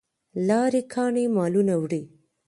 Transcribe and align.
لاری 0.47 0.81
ګانې 0.93 1.23
مالونه 1.35 1.73
وړي. 1.81 2.03